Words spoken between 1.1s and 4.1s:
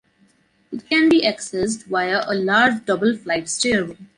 accessed via a large double flight stairway.